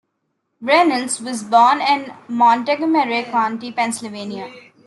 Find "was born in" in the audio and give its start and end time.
1.21-2.11